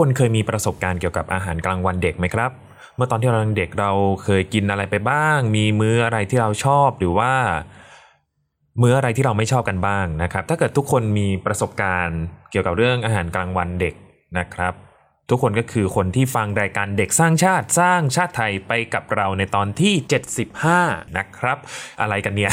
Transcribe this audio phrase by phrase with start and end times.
[0.00, 2.50] คนเคยมีประสบการณ์เกี่ยวกับอาหารกลางวันเด็กไหมครับ
[2.96, 3.92] เมื่อตอนที่เราเด็กเรา
[4.24, 7.32] เคยกินอะไรไปบ้าง มีมื้ออะไรที่เราชอบหรือว่า
[8.82, 13.94] มื้ออะไรที่เราไม่ชอบกันบ้างนะครับ ถ้าเกิดทุกคนมีประสบการณ์เกี่ยวกับเรื่องอาหารกลางวันเด็ก
[14.38, 14.74] นะครับ
[15.30, 19.94] ทุกคนก็คือคนที่ฟังรายการเด็กสร้างชาติสร้างชาติไทยไปกับเราในตอนที่
[20.54, 21.58] 75 นะครับ
[22.00, 22.52] อะไรกันเนี่ย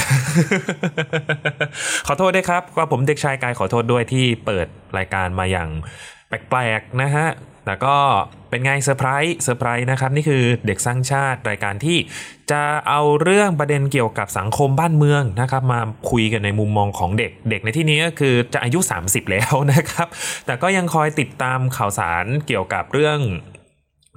[2.07, 4.67] ขอโทษด้วยครับก็ผมเด็กชายกายขอโทษด้วยที่เปิด
[4.97, 5.69] รายการมาอย่าง
[6.27, 7.27] แปลกๆนะฮะ
[7.65, 7.97] แต่ก็
[8.49, 11.97] เป็นไง surprise surprise นะครับ นี่คือเด็กสร้างชาติรายการที่
[12.51, 20.07] จะเอาเรื่องประเด็นเกี่ยวกับสังคมบ้านเมืองนะครับ มาคุยกันในมุมมองของเด็กเด็กในที่นี้ก็คือจะอายุ 30 แล้วนะครับ
[20.45, 23.19] แต่ก็ยังคอยติดตามข่าวสารเกี่ยวกับเรื่อง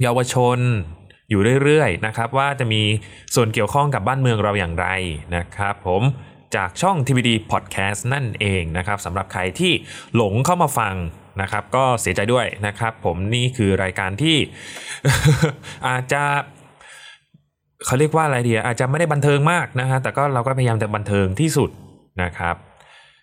[0.02, 0.58] เยาวชน
[1.30, 2.82] อยู่เรื่อยๆนะครับ ว่าจะมี
[3.34, 4.86] ส่วนเกี่ยวข้องกับบ้านเมืองเราอย่างไร
[5.36, 6.02] นะครับ ผม
[6.56, 9.72] จากช่อง TVD Podcast นั่นเองนะครับสำหรับใครที่
[10.16, 10.94] หลงเข้ามาฟัง
[11.40, 14.36] นะครับ ก็เสียใจด้วยนะครับ ผมนี่คือรายการที่
[15.88, 16.22] อาจจะ
[17.86, 21.70] เขาเรียกว่าอะไรดีอะอาจจะไม่ได้บันเทิงมากนะฮะแต่ก็เราก็พยายามจะบันเทิงที่สุด
[22.22, 22.56] นะครับ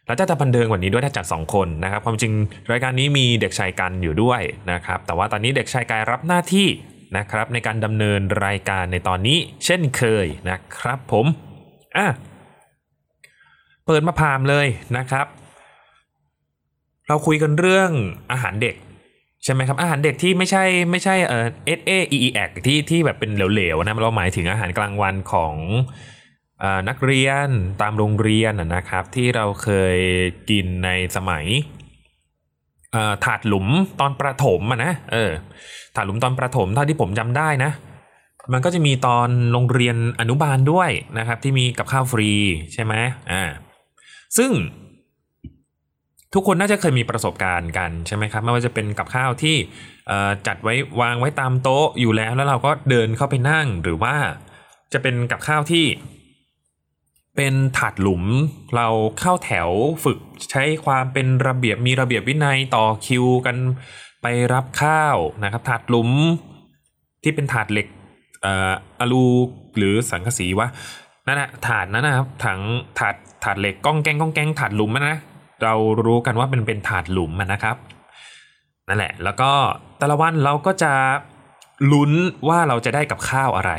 [0.05, 2.33] แล้วจะบันเทิงกว่านี้ด้วยถ้าจัด 2 คนนะครับความจริง
[2.71, 6.67] รายการนี้มีเด็กชายกันอยู่ด้วยนะครับ แต่ว่าตอนนี้เด็กชายกายรับหน้าที่
[7.17, 11.25] นะครับ ในการดำเนินรายการในตอนนี้ เช่นเคยนะครับ ผม
[11.97, 12.07] อะ
[13.85, 15.25] เปิดมาพามเลยนะครับ
[17.07, 17.89] เราคุยกันเรื่อง
[18.31, 18.75] อาหารเด็ก
[19.43, 25.55] ใช่ไหมครับอาหารเด็กที่ไม่ใช่ไม่ใช่เอ่อ S A E E X ที่ที่แบบเป็นเหลวๆนะเราหมายถึงอาหารกลางวันของ
[26.63, 27.49] อนักเรียน
[27.81, 29.97] ตามโรงเรียนนะครับ ที่เราเคย
[30.49, 31.45] กินในสมัย
[33.25, 33.67] ถาดหลุม
[33.99, 35.31] ตอนประถมอะนะเออ
[35.95, 37.71] ถาดหลุมตอนประถมเท่าที่ผมจำได้นะ
[38.53, 42.29] มันก็จะมีตอนโรงเรียนอนุบาลด้วยนะครับ ที่มีกับข้าวฟรี
[42.73, 42.93] ใช่ไหม
[43.31, 43.43] อ่า
[44.37, 44.51] ซึ่ง
[46.33, 49.55] ทุกคนน่าจะเคยมีประสบการณ์กันใช่ไหมครับไม่ว่าจะเป็นกับข้าวที่
[50.47, 54.15] จัดไว้วางไว้ตามโต๊ะอยู่แล้ว แล้วเราก็เดินเข้าไปนั่งหรือว่า
[54.93, 55.85] จะเป็นกับข้าวที่
[57.35, 58.23] เป็นถาดหลุม
[58.75, 58.87] เรา
[59.19, 59.69] เข้าแถว
[60.03, 60.19] ฝึก
[60.51, 63.57] ใช้ความเป็นระเบียบมีระเบียบวินัยต่อคิวกัน
[64.21, 66.09] ไปรับข้าวนะครับ ถาดหลุม
[67.23, 67.87] ที่เป็นถาดเหล็ก
[68.99, 69.25] อลู
[69.77, 70.67] หรือสังกะสีวะ
[71.27, 72.59] นั่นแหะถาดนั้นนะครับถัง
[72.99, 75.17] ถาดถาดเหล็กก้องแกงก้องแกงถาดหลุมนะ
[75.63, 75.73] เรา
[76.05, 77.75] รู้กันว่าเป็นเป็นถาดหลุมนะครับ
[78.87, 79.51] นั่นแหละ แล้วก็
[79.99, 80.93] แต่ละวันเราก็จะ
[81.91, 82.11] ลุ้น
[82.47, 83.71] ว่าเราจะได้กับข้าวอะไร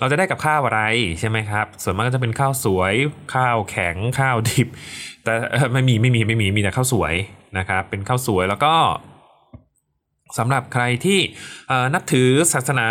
[0.00, 0.82] เราจะได้กับข้าวอะไร
[1.20, 2.94] ใช่ไหมครับ ส่วนมากก็จะเป็นข้าวสวย
[3.34, 4.68] ข้าวแข็งข้าวดิบ
[5.24, 5.32] แต่
[5.72, 7.14] ไม่มีไม่มีไม่มีมีแต่ข้าวสวย
[7.58, 8.74] นะครับเป็นข้าวสวยแล้วก็
[10.38, 11.18] สำหรับใครที่
[11.94, 12.88] นับถือศาสนา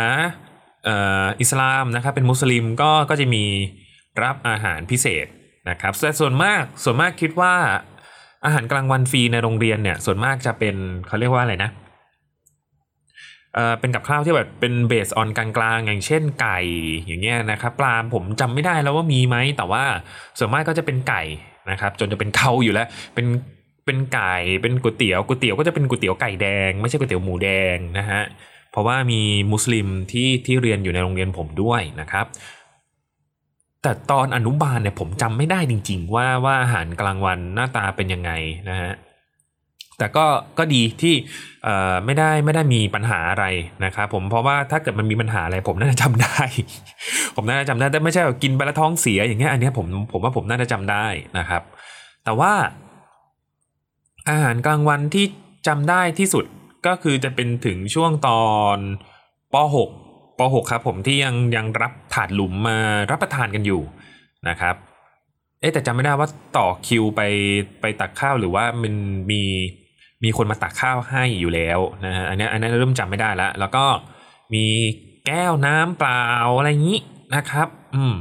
[0.87, 0.89] อ
[1.23, 3.43] ออิสลามนะครับเป็นมุสลิมก็ก็จะมี
[4.23, 5.27] รับอาหารพิเศษ
[5.69, 7.53] นะครับแต่ส่วนมากส่วนมากคิดว่า
[8.45, 10.75] อาหารกลางวันฟรีในโรงเรียนเนี่ย ส่วนมากจะเป็น
[11.07, 11.71] เขาเรียกว่าอะไรนะ
[13.55, 16.59] เออเป็นกับข้าวที่แบบเป็นเบสออนกลางๆอย่างเช่นไก่
[17.05, 19.83] อย่างเงี้ยนะครับปลาผมจำไม่ได้แล้วว่ามีไหมแต่ว่า
[20.37, 21.21] ส่วนมากก็จะเป็นไก่
[21.71, 23.25] นะครับ จนจะเป็นเขาอยู่แล้ว เป็น
[23.85, 28.21] เป็นไก่เป็นก๋วยเตี๋ยวก๋วยเตี๋ยวก็จะเป็นก๋วยเตี๋ยวไก่แดง ไม่ใช่ก๋วยเตี๋ยวหมูแดงนะฮะ
[28.71, 29.21] เพราะว่ามี
[29.51, 32.25] มุสลิมที่ที่เรียนอยู่ในโรงเรียนผมด้วยนะครับ
[33.83, 38.31] แต่ตอนอนุบาลเนี่ยผมจำไม่ได้จริง ๆ ว่าว่าอาหารกลางวันหน้าตาเป็นยังไง
[38.69, 38.93] นะฮะ
[39.97, 40.25] แต่ก็
[40.57, 41.15] ก็ดีที่
[42.05, 43.45] ไม่ได้ไม่ได้มีปัญหาอะไร
[43.85, 46.41] นะครับผมเพราะว่าถ้าเกิดมันมีปัญหาอะไรผมน่าจะจำได้
[47.35, 51.05] ผมน่าจะจำได้แต่ไม่ใช่แบบกินไปแล้วท้องเสียอย่างเงี้ยอันเนี้ยผมผมว่าผมน่าจะจำได้
[51.37, 51.61] นะครับ
[52.25, 52.53] แต่ว่า
[54.29, 55.25] อาหารกลางวันที่
[55.67, 56.45] จำได้ที่สุด
[56.87, 58.43] ก็คือจะเป็นถึงช่วงตอ
[58.75, 58.77] น
[59.53, 59.98] ป .6
[60.39, 62.77] ป .6 ครับผมที่ยังยังรับถาดหลุมมา
[63.11, 63.81] รับประทานกันอยู่
[64.49, 64.75] นะครับ
[65.59, 66.27] เอ๊แต่จำไม่ได้ว่า
[66.57, 67.21] ต่อคิวไป
[67.81, 68.93] ไปตักข้าวหรือว่ามัน
[69.31, 69.41] มี
[70.23, 73.85] มีคนมาตักข้าวให้อยู่แล้วนะฮะอันนี้อันนี้เริ่มจำไม่ได้ล้วแล้วก็
[74.53, 74.65] มี
[75.25, 76.25] แก้วน้ำเปล่า
[76.57, 76.99] อะไรอย่างนี้
[77.35, 78.15] นะครับ อืม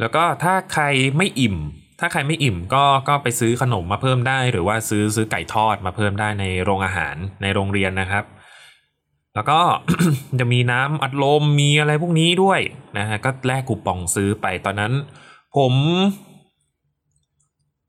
[0.00, 0.84] แล้วก็ถ้าใคร
[1.16, 1.56] ไม่อิ่ม
[2.00, 8.24] ถ้าใครไม่อิ่มก็ก็ไปซื้อขนมมาเพิ่มได้ หรือว่าซื้อซื้อไก่ทอดมาเพิ่มได้ในโรงอาหารในโรงเรียนนะครับ
[9.34, 9.60] แล้วก็
[10.40, 12.60] จะมีน้ำอัดลมมีอะไรพวกนี้ด้วย
[12.98, 14.92] นะฮะก็แลกคูปองซื้อไปตอนนั้น
[15.56, 15.74] ผม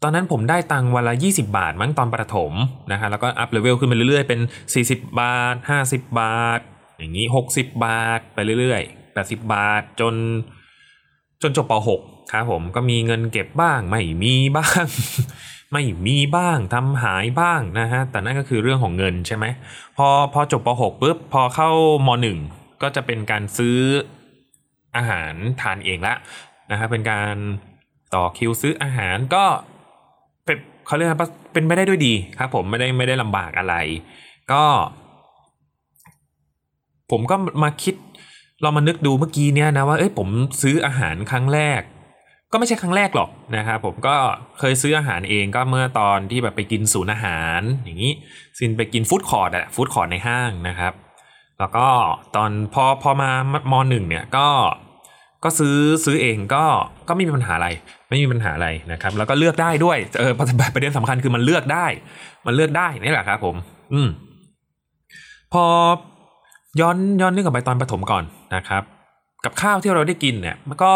[0.04, 2.54] ตอนนั้นผมได้ตังวันละ 20 บาทมั้งตอนประถม
[2.92, 4.40] นะฮะแล้วก็อัพเลเวลขึ้นไปเรื่อยๆเป็น
[4.76, 5.56] 40 บาท
[5.88, 6.60] 50 บาท
[6.98, 10.14] อย่างนี้ 60 บาทไปเรื่อยๆ 80 บาทจน
[11.42, 14.86] จนจบป .6 ครับผมก็มีเงินเก็บบ้าง ไม่มีบ้าง
[15.76, 19.46] ไม่มีบ้างทำหายบ้างนะฮะแต่นั่นก็คือเรื่องของเงินใช่ไหม
[19.98, 21.70] พอพอจบป .6 ปุ๊บพอเข้า
[22.08, 22.10] ม
[22.44, 23.78] .1 ก็จะเป็นการซื้อ
[24.96, 26.16] อาหารทานเองละ
[26.72, 27.36] นะครับเป็นการ
[28.14, 29.44] ต่อคิวซื้ออาหารก็
[30.46, 33.76] เป็นเขาเรียกว่าเป็นไปได้ด้วยดีครับผมไม่ได้ไม่ได้ลำบากอะไร
[34.52, 34.64] ก็
[37.12, 37.96] ผมก็มาคิด
[38.62, 40.30] เรามานึกดูเมื่อกี้เนี้ยนะว่าเอ้ยผม
[40.62, 41.82] ซื้ออาหารครั้งแรก
[42.56, 44.16] ก็ไม่ใช่ครั้งแรกหรอกนะครับผมก็
[44.60, 48.14] เคยซื้ออาหารเองก็เมื่อตอนที่แบบไปกินศูนย์อาหารอย่างนี้
[48.58, 50.94] ซินไปกิน food court อะ food court ในห้างนะครับ
[51.60, 51.88] แล้วก็
[52.36, 53.32] ตอนพอพอมา
[53.72, 54.48] มหนึ่งเนี่ยก็
[55.44, 56.66] ก็ซื้อซื้อเองก็
[57.08, 57.70] ก็ไม่มีปัญหาอะไร
[58.10, 60.32] ไม่มีปัญหาอะไรนะครับ แล้วก็เลือกได้ด้วยเออ
[60.76, 61.86] ประเด็นสำคัญคือมันเลือกได้
[62.46, 63.56] มันเลือกได้นี่แหละครับผม
[63.94, 64.10] อืม
[65.54, 65.66] พอ
[66.82, 68.24] ย้อนย้อนนึกกลับไปตอนประถมก่อน
[68.56, 68.84] นะครับ
[69.46, 70.94] กับข้าวที่เราได้กินเนี่ยมันก็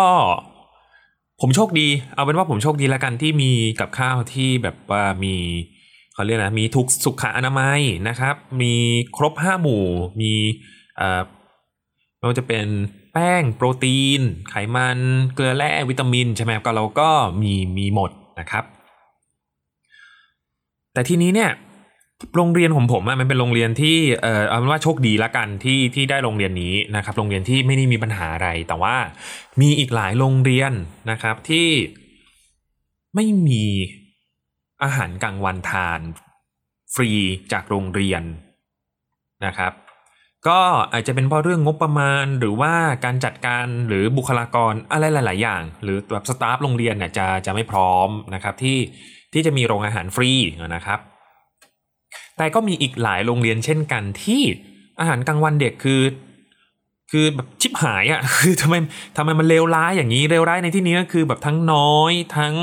[1.41, 5.35] ผมโชคดี เอาเป็นว่าผมโชคดีแล้วกันที่มีกับข้าวที่แบบว่ามี
[6.13, 8.73] เขาเรียกนะมีทุกสุขอนามัยนะครับ มี
[9.17, 9.85] ครบห้าหมู่
[10.21, 10.31] มี
[10.97, 11.21] เอ่อ
[12.17, 12.65] ไม่ว่าจะเป็น
[13.13, 14.99] แป้งโปรตีน ไขมัน
[15.35, 17.09] เกลือแร่วิตามินใช่ไหมก็เราก็
[17.41, 18.63] มีมีหมดนะครับ
[20.93, 21.51] แต่ทีนี้เนี่ย
[22.35, 28.95] โรงเรียนของผมอะมันเป็นโรงเรียนที่เอ่อเอาเป็นว่าโชคดีละกันที่ที่ได้โรงเรียนนี้นะครับ โรงเรียนที่ไม่ได้มีปัญหาอะไร แต่ว่า
[29.61, 30.71] มีอีกหลายโรงเรียน
[31.11, 31.69] นะครับที่
[33.15, 33.63] ไม่มี
[34.83, 35.99] อาหารกลางวันทาน
[36.93, 37.11] ฟรี
[37.51, 38.23] จากโรงเรียน
[39.45, 39.73] นะครับ
[40.47, 40.61] ก็
[40.93, 42.73] อาจจะเป็นเพราะเรื่องงบประมาณหรือว่า
[43.05, 48.77] การจัดการหรือบุคลากรอะไรหลาย ๆ อย่าง หรือแบบสตาฟโรงเรียนเนี่ยจะจะไม่พร้อมนะครับที่
[49.33, 50.31] ที่จะมีโรงอาหารฟรี
[50.75, 50.99] นะครับ
[52.39, 54.41] แต่ก็มีอีกหลายโรงเรียนเช่นกันที่
[54.99, 56.01] อาหารกลางวันเด็กคือ
[57.11, 58.75] คือแบบชิบหายอะ่ะคือทำไม
[59.17, 62.53] ทำไมมันเลวร้ายอย่างนี้เลวร้ายในที่นี้ก็คือแบบทั้งน้อยทั้ง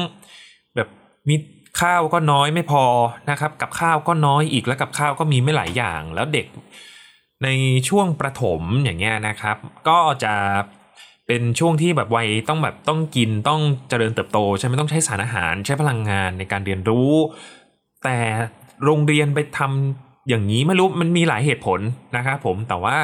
[0.77, 0.89] แบบ
[1.29, 1.37] มี
[1.81, 2.85] ข้าวก็น้อยไม่พอ
[3.31, 6.47] นะครับ กับข้าวก็น้อยอีกแล้วกับข้าวก็มีไม่หลายอย่างแล้วเด็ก
[7.45, 7.49] ใน
[7.89, 9.57] ช่วงประถมอย่างเงี้ยนะครับ
[9.89, 10.35] ก็จะ
[11.27, 17.13] เป็นช่วงที่แบบวัยต้องแบบต้องกินต้องเจริญเติบโต ใช่ไหมต้องใช้สารอาหารใช้พลังงานในการเรียนรู้
[18.05, 18.19] แต่
[18.85, 21.81] โรงเรียนไปทำอย่างนี้ไม่รู้มันมีหลายเหตุผล
[22.17, 22.99] นะครับผมแต่ว่า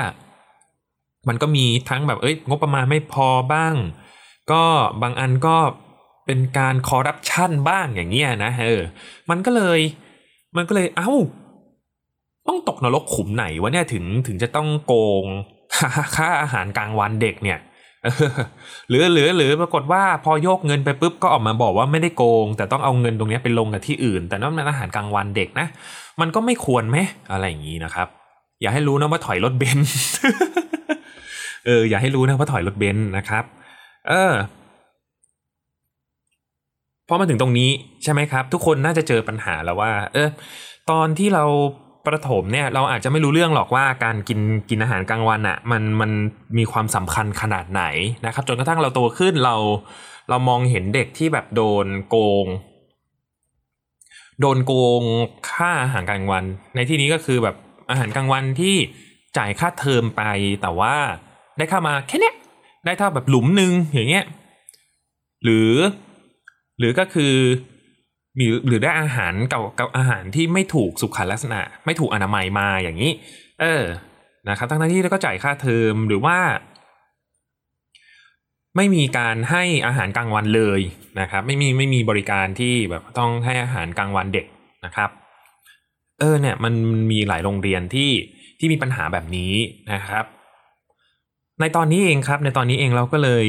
[1.28, 3.74] มันก็มีทั้งแบบเอ้ยงบประมาณไม่พอบ้าง
[4.52, 4.62] ก็
[5.02, 5.56] บางอันก็
[6.26, 8.82] เป็นการคอร์รัปชันบ้างอย่างเงี้ยนะเออ
[9.30, 9.80] มันก็เลย
[10.56, 11.12] มันก็เลยเอ้า
[12.48, 14.94] ต้องตกนรกขุมไหนวะเนี่ยถึงถึงจะต้องโก
[15.24, 15.26] ง
[16.16, 17.58] ค่าอาหารกลางวันเด็กเนี่ย
[18.88, 25.66] หรือหรือหรือปรากฏว่าพอโยกเงินไปปุ๊บก็ออกมาบอกว่าไม่ได้โกง แต่ต้องเอาเงินตรงนี้ไปลงกับที่อื่น แต่นั่นเป็นอาหารกลางวันเด็กนะ
[26.20, 26.96] มันก็ไม่ควรไหม
[27.32, 28.08] อะไรอย่างนี้นะครับ
[28.62, 29.96] อย่าให้รู้นะว่าถอยรถเบนซ์
[31.66, 33.44] เอออย่าให้รู้นะว่าถอยรถเบนซ์นะครับ
[34.08, 34.32] เออ
[37.08, 37.70] พอมาถึงตรงนี้
[38.02, 40.28] ใช่ไหมครับ ทุกคนน่าจะเจอปัญหาแล้วว่า เออ
[40.90, 41.44] ตอนที่เรา
[42.06, 44.40] ประถมเนี่ยเราอาจจะไม่รู้เรื่องหรอกว่าการกิน
[44.70, 46.10] กินอาหารกลางวันอะ่ะมันมัน
[46.58, 47.82] มีความสำคัญขนาดไหน
[48.26, 49.56] นะครับจนกระทั่งเราโตขึ้นเรา
[50.30, 52.46] เรามองเห็นเด็กที่แบบโดนโกง
[54.40, 55.02] โดนโกง
[55.50, 56.44] ค่าอาหารกลางวัน
[56.74, 57.56] ในที่นี้ก็คือแบบ
[57.90, 58.76] อาหารกลางวันที่
[59.38, 60.22] จ่ายค่าเทอมไป
[60.62, 60.94] แต่ว่า
[61.58, 62.32] ได้เข้ามาแค่นี้
[62.86, 64.24] ได้เท่าแบบหลุมหนึ่งอย่างเงี้ย
[65.44, 65.72] หรือ
[66.78, 67.34] หรือก็คือ
[68.36, 73.12] หรือหรือได้อาหารเก่ากับอาหารที่ไม่ถูกสุขลักษณะ ไม่ถูกอนามัยมาอย่างนี้
[73.60, 73.84] เออ
[74.48, 76.38] นะครับทั้งที่เราก็จ่ายค่าเทอมหรือว่า
[78.76, 80.80] ไม่มีการให้อาหารกลางวันเลย
[81.20, 84.46] นะครับ ไม่มีไม่มีบริการที่แบบต้องให้อาหารกลางวันเด็ก
[84.84, 85.10] นะครับ
[86.20, 86.74] เออเนี่ยมัน
[87.10, 88.10] มีหลายโรงเรียนที่
[88.58, 89.52] ที่มีปัญหาแบบนี้
[89.92, 90.24] นะครับ
[91.60, 93.46] ในตอนนี้เองครับ ในตอนนี้เองเราก็เลย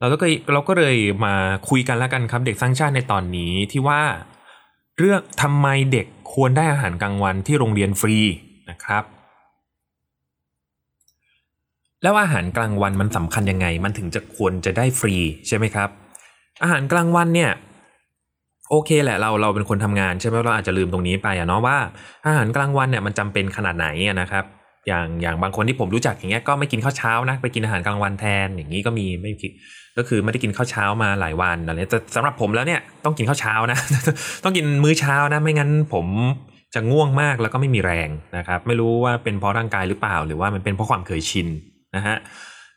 [0.00, 1.34] เราก็เลยเราก็เลยมา
[1.68, 4.00] คุยกันแล้วกันครับเด็กสร้างชาติในตอนนี้ที่ว่า
[4.98, 8.16] เรื่องทำไมเด็กควรได้อาหารกลางวันที่โรงเรียนฟรี
[8.70, 9.04] นะครับ
[12.02, 15.14] แล้วอาหารกลางวันมันสำคัญยังไง มันถึงจะควรจะได้ฟรี
[15.48, 15.88] ใช่ไหมครับ
[16.62, 17.50] อาหารกลางวันเนี่ย
[18.70, 21.76] โอเคแหละเราเราเป็นคนทำงานใช่ไหมเราอาจจะลืมตรงนี้ไปอะเนาะว่า
[22.26, 24.44] อาหารกลางวันเนี่ยมันจำเป็นขนาดไหนนะครับ
[24.86, 29.32] อย่างอย่างบางคนที่ผมรู้จักอย่างเงี้ยก็ไม่กินข้าวเช้านะไปกินอาหารกลางวันแทนอย่างนี้ก็มีไม่
[29.98, 33.78] ก็คือไม่ได้กินข้าวเช้ามาหลายวันอะไรแต่สำหรับผมแล้วเนี่ยต้องกินข้าวเช้านะ
[34.44, 36.06] ต้องกินมื้อเช้านะไม่งั้นผม
[36.74, 41.48] จะง่วงมากแล้วก็ไม่มีแรงนะครับ ไม่รู้ว่าเป็นเพราะร่างกายหรือเปล่า หรือว่ามันเป็นเพราะความเคยชิน
[41.96, 42.16] นะฮะ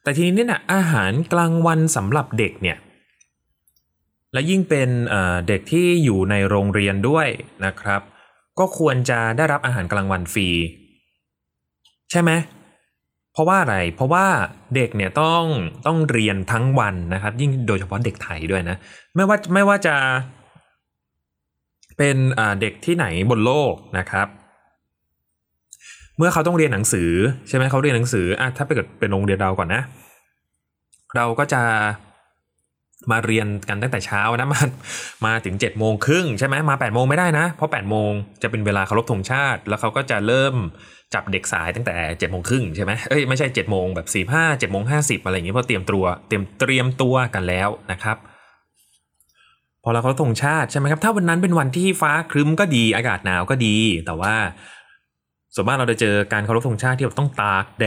[0.04, 2.78] แต่ทีนี้เนี่ยอาหารกลางวันสำหรับเด็กเนี่ย
[4.34, 4.90] และยิ่งเป็น
[5.48, 7.28] เด็กที่อยู่ในโรงเรียนด้วย
[7.66, 8.02] นะครับ
[8.60, 10.48] ก็ควรจะได้รับอาหารกลางวันฟรี
[12.12, 12.32] ใช่ไหม
[13.34, 14.26] เพราะว่าอะไร เพราะว่า
[14.76, 15.44] เด็กเนี่ยต้อง
[15.88, 18.78] ต้องเรียนทั้งวันนะครับ ยิ่งโดยเฉพาะเด็กไทยด้วยนะ
[19.16, 19.96] ไม่ว่าไม่ว่าจะ
[21.98, 22.18] เป็น
[22.62, 24.28] เด็กที่ไหนบนโลกนะครับ
[26.18, 27.12] เมื่อเขาต้องเรียนหนังสือ
[27.48, 29.82] ใช่ไหมเขาเรียนหนังสืออะถ้าไปเกิดเป็นโรงเรียนเราก่อนนะ
[31.16, 31.62] เราก็จะ
[33.12, 34.62] มาเรียนกันตั้งแต่เช้านะมา
[35.26, 40.56] มาถึง7จ็ดโมงครึ่งใช่ไหมมา8ปดโมงไม่ได้นะ เพราะ8ปดโมงจะเป็นเวลาเคารพธงชาติ แล้วเขาก็จะเริ่ม
[41.14, 48.18] จับเด็กสายตั้งแต่7จ็ดโมงครึ่งใช่ไหมเอ้ยไม่ใช่7จ็ดโมงแบบสี่ห้าเจ็ดโมงห้าสิบอะไรอย่างเงี้ยเพราะเตรียมตัวเตรียมเตรียมตัวกันแล้วนะครับ
[49.84, 54.36] พอเราเขารพธงชาติใช่ไหมครับถ้าวันนั้นเป็นวันที่ฟ้าครึ้มก็ดีอากาศหนาวก็ดี แต่ว่า
[55.56, 57.86] ส่วนมากเราจะเจอการเคารพธงชาติที่แบบต้องตากแด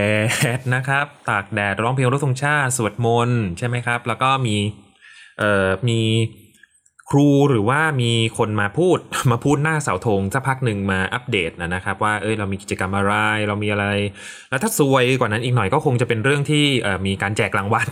[0.58, 4.56] ดนะครับ ตากแดดร้องเพลงเคารพธงชาติสวดมนต์ใช่ไหมครับ แล้วก็มี
[5.38, 6.00] เอ่อมี
[7.10, 8.98] ครูหรือว่ามีคนมาพูด
[9.30, 13.12] มาพูดหน้าเสาธงสักพักหนึ่งมาอัปเดตนะนะครับ ว่าเอ้ยเรามีกิจกรรมอะไร
[13.48, 13.86] เรามีอะไร
[14.50, 16.64] แล้วถ้าซวยกว่านั้นอีกหน่อยก็คงจะเป็นเรื่องที่
[17.06, 17.88] มีการแจกรางวัล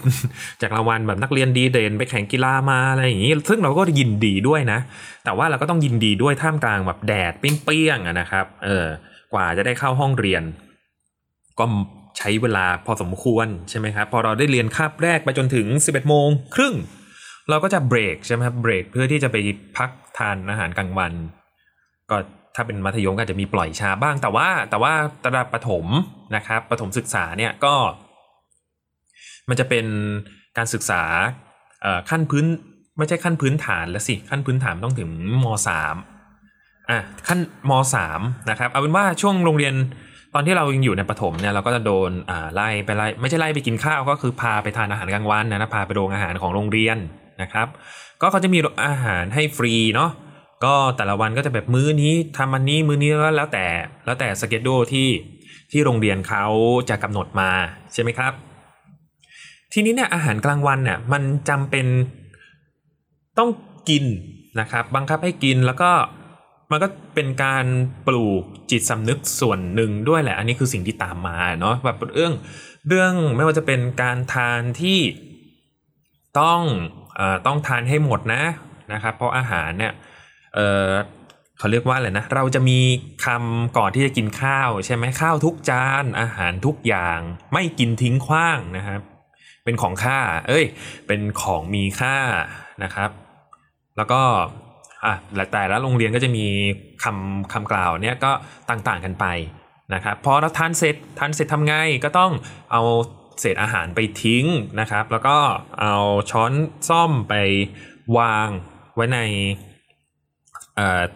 [0.58, 4.78] แจกรางวัลแบบนักเรียนดีเด่นไปแข่งกีฬามาอะไรอย่างนี้ ซึ่งเราก็ยินดีด้วยนะ
[5.24, 8.86] แต่ว่าเราก็ต้องยินดีด้วยท่ามกลางแบบแดดเปรี้ยงๆนะครับเออ
[9.32, 10.42] กว่าจะได้เข้าห้องเรียน
[11.58, 11.64] ก็
[12.18, 16.74] ใช้เวลาพอสมควรใช่ไหมครับพอเราได้เรียนคาบแรกไปจนถึง 11โมงครึ่ง
[17.50, 19.36] เราก็จะเบรกใช่ไหมครับเบรกเพื่อที่จะไป
[19.76, 21.12] พักทานอาหารกลางวัน
[22.10, 22.16] ก็
[22.54, 24.92] ถ้าเป็นมัธยมก็อาจจะมีปล่อยชาบ้าง แต่ว่าแต่ว่า
[25.26, 25.86] ระดับประถม
[26.36, 27.74] นะครับประถมศึกษาเนี่ยก็
[29.48, 29.86] มันจะเป็น
[30.56, 31.02] การศึกษา
[32.10, 32.44] ขั้นพื้น
[32.98, 35.10] ไม่ใช่ขั้นพื้นฐานแล้วสิขั้นพื้นฐานต้องถึง
[35.44, 35.96] มสาม
[36.90, 37.38] อะขั้น
[37.70, 38.20] มสาม
[38.50, 39.74] นะครับเอาเป็นว่าช่วงโรงเรียน
[40.34, 46.98] ตอนที่เรายังอยู่ในประถมเนี่ยเราก็จะโดนอ่าไล่ไปไล่ไม่ใช่ไล่ไปกินข้าวก็คือพาไปทานอาหารกลางวันนะนะพาไปโรงอาหารของโรงเรียน
[47.42, 47.66] นะครับ
[48.20, 50.10] ก็เขาจะมีอาหารให้ฟรีเนาะ
[50.64, 53.66] ก็แต่ละวันก็จะแบบมื้อนี้ทำอันนี้มื้อนี้แล้วแล้วแต่
[54.04, 55.08] แล้วแต่สเกจโดที่
[55.70, 56.44] ที่โรงเรียนเขา
[56.90, 57.50] จะกำหนดมา
[57.92, 58.32] ใช่ไหมครับ
[59.72, 61.86] ทีนี้เนี่ยอาหารกลางวันเนี่ยมันจำเป็น
[63.38, 63.50] ต้อง
[63.88, 64.04] กิน
[64.60, 65.90] นะครับบังคับให้กินแล้วก็
[66.70, 67.66] มันก็เป็นการ
[68.06, 72.32] ปลูกจิตสำนึกส่วนหนึ่งด้วยแหละ อันนี้คือสิ่งที่ตามมาเนาะแบบเรื่อง
[72.88, 74.98] เรื่องไม่ว่าจะเป็นการทานที่
[76.40, 76.62] ต้อง
[77.46, 78.42] ต้องทานให้หมดนะ
[78.92, 79.92] นะครับเพราะอาหารเนี่ย
[80.54, 82.78] เเขาเรียกว่าอะไรนะเราจะมี
[83.24, 87.18] คำก่อนที่จะกินข้าวใช่ไหมข้าวทุกจานอาหารทุกอย่าง
[87.52, 89.00] ไม่กินทิ้งขว้างนะครับ
[89.64, 90.18] เป็นของค่า
[90.48, 90.64] เอ้ย
[91.06, 92.16] เป็นของมีค่า
[92.82, 93.10] นะครับ
[93.96, 94.22] แล้วก็
[95.04, 95.14] อะ
[95.52, 96.46] แต่ละโรงเรียนก็จะมี
[97.04, 98.32] คำคำกล่าวเนี่ยก็
[98.70, 99.26] ต่างๆกันไป
[99.94, 102.32] นะครับพอเราทานเสร็จทานเสร็จทำไงก็ต้อง
[102.72, 102.82] เอา
[103.40, 104.44] เศษอาหารไปทิ้ง
[104.80, 105.36] นะครับ แล้วก็
[105.80, 105.94] เอา
[106.30, 106.52] ช้อน
[106.88, 107.34] ซ่อมไป
[108.18, 108.48] วาง
[108.94, 109.18] ไว้ใน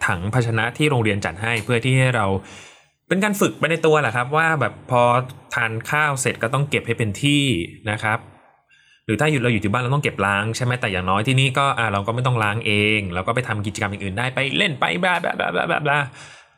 [0.05, 2.27] ถังภาชนะที่โรงเรียนจัดให้เพื่อที่ให้เรา
[3.07, 5.01] เป็นการฝึกไปในตัวแหละครับ ว่าแบบพอ
[5.53, 7.43] ทานข้าวเสร็จก็ต้องเก็บให้เป็นที่
[7.91, 8.19] นะครับ
[9.05, 15.99] หรือถ้าอยู่เราอยู่ที่บ้านเราต้องเก็บล้างใช่ไหมแต่อย่างน้อยที่นี่ก็เราก็ไม่ต้องล้างเองเราก็ไปทำกิจกรรมอย่างอื่นได้ไปเล่นไปบลาบลาบลาบลาบลาบลา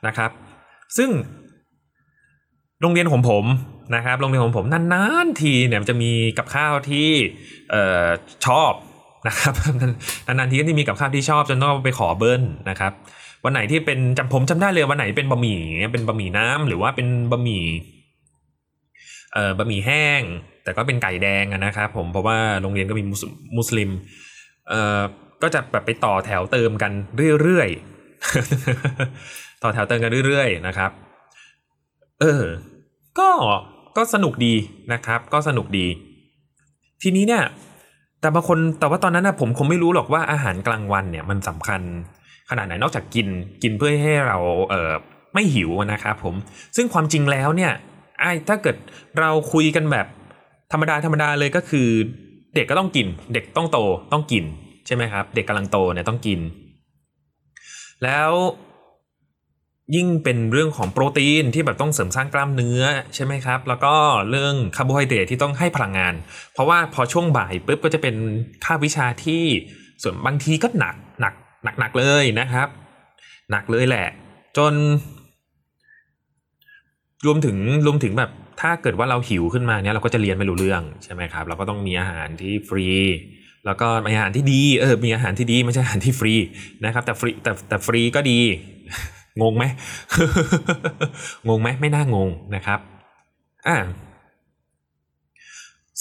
[0.08, 0.32] นะครับ
[0.98, 1.10] ซึ่ง
[2.82, 3.46] โรงเรียนของผม
[3.96, 7.10] นะครับโรงเรียนของผมนานๆทีเนี่ยมันจะมีกับข้าวที่
[7.72, 8.08] เออ
[8.46, 8.74] ชอบ
[9.28, 9.54] นะครับ
[10.28, 12.94] นานๆทีก็จะมีกับข้าวที่ชอบจนต้องไปขอเบิ้ลนะครับ
[13.46, 15.60] วันไหนที่เป็นจำผมจำได้เลยวันไหนเป็นบะหมี่
[15.94, 17.64] เป็นบะหมี่น้ำหรือว่าเป็นบะหมี่
[19.34, 20.22] เอ่อบะหมี่แห้ง
[20.64, 23.24] แต่ก็เป็นไก่แดงนะครับผมเพราะว่าโรงเรียนก็มีมุส
[23.58, 23.90] มุสลิม
[24.70, 25.02] เอ่อ
[25.42, 26.92] ก็จะแบบไปต่อแถวเติมกัน
[27.42, 30.92] เรื่อยๆต่อแถวเติมกันเรื่อยๆนะครับ
[32.22, 32.44] เออ
[33.20, 33.30] ก็
[33.98, 34.54] ก็สนุกดี
[34.94, 35.88] นะครับ ก็สนุกดี
[37.02, 37.44] ทีนี้เนี่ย
[38.22, 41.82] แต่บางคนแต่ว่าตอนนั้นนะผมคงไม่รู้หรอกว่าอาหารกลางวันเนี่ยมันสำคัญ
[42.50, 43.28] ขนาดไหนนอกจากกิน
[43.64, 44.38] กินเพื่อให้เรา
[44.70, 44.94] เออ
[45.34, 46.36] ไม่หิวนะครับผม
[46.76, 47.72] ซึ่งความจริงแล้วเนี่ย
[48.20, 48.76] ไอ้ถ้าเกิด
[49.20, 50.08] เราคุยกันแบบ
[50.72, 51.88] ธรรมดาธรรมดาเลยก็คือ
[52.56, 53.80] เด็กก็ต้องกิน เด็กต้องโต
[54.14, 54.44] ต้องกิน
[54.86, 56.40] ใช่ไหมครับ เด็กกำลังโตเนี่ยต้องกิน
[58.04, 58.32] แล้ว
[59.96, 62.82] ยิ่งเป็นเรื่องของโปรตีนที่แบบต้องเสริมสร้างกล้ามเนื้อ
[63.16, 63.94] ใช่ไหมครับ แล้วก็
[64.30, 66.14] เรื่องคาร์โบไฮเดรตที่ต้องให้พลังงาน
[66.54, 68.16] เพราะว่าพอช่วงบ่ายปุ๊บก็จะเป็น
[68.66, 69.44] คาบวิชาที่
[70.04, 71.34] ส่วนบางทีก็หนักหนัก
[71.64, 72.68] หนักหนักเลยนะครับ
[73.52, 74.08] หนักเลยแหละ
[74.58, 74.74] จน
[77.26, 82.88] รวมถึงรวมถึงแบบถ้าเกิดว่าเราหิวขึ้นมาเนี่ยเราก็จะเรียนไม่รู้เรื่องใช่ไหมครับ เราก็ต้องมีอาหารที่ฟรี
[83.66, 86.34] แล้วก็มีอาหารที่ดีเออมีอาหารที่ดีไม่ใช่อาหารที่ฟรี
[86.86, 88.40] นะครับ แต่ฟรีแต่แต่ฟรีก็ดี
[89.42, 89.64] งงไหม
[91.48, 92.80] งงไหมไม่น่างงนะครับ
[93.68, 93.78] อ่า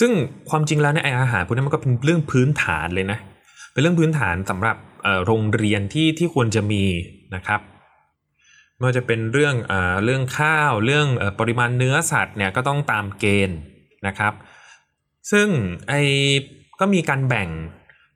[0.00, 0.12] ซึ่ง
[0.50, 3.18] ความจริงแล้วเนี่ยอาหารพวกนี้มันก็เป็นเรื่องพื้นฐานเลยนะ
[3.72, 4.76] เป็นเรื่องพื้นฐานสำหรับ
[5.26, 6.84] โรงเรียนที่ที่ควรจะมี
[7.34, 7.60] นะครับ
[8.76, 13.58] ไม่ว่าจะเป็นเรื่องอเรื่องข้าวเรื่องอปริมาณเนื้อสัตว์เนี่ยก็ต้องตามเกณฑ์
[14.06, 14.32] นะครับ
[15.32, 15.48] ซึ่ง
[15.88, 15.94] ไอ
[16.80, 17.48] ก็มีการแบ่ง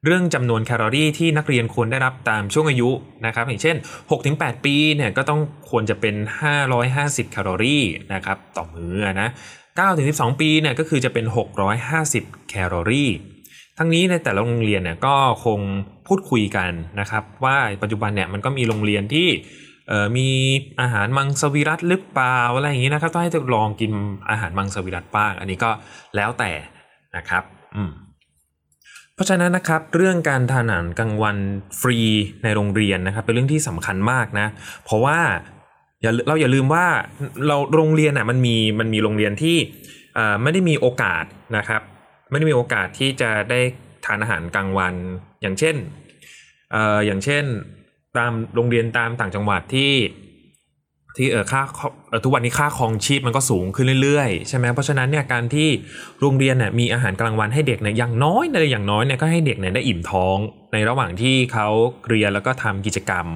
[0.04, 2.90] เรื่องจำนวนแคลอรี่ที่นักเรียนควรได้รับตามช่วงอายุ
[3.26, 3.76] นะครับอย่างเช่น
[4.20, 6.14] 6-8 ปีเนี่ยก็ต้องควรจะเป็น
[6.74, 7.84] 550 แคลอรี่
[8.14, 9.28] นะครับต่อมื้อนะ
[9.84, 11.24] 9-12 ปีเนี่ยก็คือจะเป็น
[11.88, 13.10] 650 แคลอรี่
[13.78, 15.60] ทั้งนี้ในแต่ละโรงเรียนเนี่ยก็คง
[16.06, 16.70] พูดคุยกัน
[17.00, 19.28] นะครับว่าปัจจุบันเนี่ยมันก็มีโรงเรียนที่
[20.16, 20.28] มี
[20.80, 23.92] อาหารมังสวิรัตหรือเปล่าอะไรอย่างนี้นะครับต้องให้ลองกิน
[24.30, 25.70] อาหารมังสวิรัตบ้าง อันนี้ก็
[26.16, 26.52] แล้วแต่
[27.16, 27.44] นะครับ
[27.76, 27.90] อืม
[29.14, 31.36] เพราะฉะนั้นนะครับเรื่องการทานอาหารกลางวัน
[31.80, 31.98] ฟรี
[32.42, 34.46] ในโรงเรียนนะครับ เป็นเรื่องที่สำคัญมากนะ
[34.84, 35.18] เพราะว่า
[36.28, 36.86] เราอย่าลืมว่า
[37.46, 39.56] เราโรงเรียนอะมันมีมันมีโรงเรียนที่
[40.42, 41.24] ไม่ได้มีโอกาส
[41.56, 41.82] นะครับ
[42.30, 43.60] ไม่ได้มีโอกาสที่จะได้
[44.04, 44.94] ทานอาหารกลางวัน
[45.42, 45.76] อย่างเช่น
[47.06, 47.44] อย่างเช่น
[48.16, 49.92] ตามโรงเรียนตามต่างจังหวัดที่
[51.16, 51.62] ที่เออค่า
[52.08, 55.68] เออทุกวันนี้ค่าครองชีพมันก็สูงขึ้นเรื่อยๆใช่ไหมเพราะฉะนั้นเนี่ยการที่
[56.20, 60.36] โรงเรียนเนี่ยมีอาหารกลางวันให้เด็กเนี่ยอย่างน้อยในอย่างน้อยเนี่ยก็ให้เด็กเนี่ยได้อิ่มท้อง
[60.72, 61.68] ในระหว่างที่เขา
[62.08, 63.26] เรียนแล้วก็ทำกิจกรรม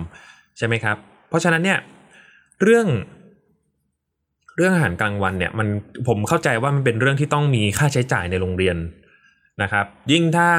[0.58, 0.96] ใช่ไหมครับ
[1.28, 1.78] เพราะฉะนั้นเนี่ย
[2.62, 2.86] เรื่อง
[4.56, 5.68] เรื่องอาหารกลางวันเนี่ยมัน
[6.08, 8.76] ผมเข้าใจว่ามันเป็นเรื่องที่ต้องมีค่าใช้จ่ายในโรงเรียน
[9.62, 10.50] นะครับ ยิ่งถ้า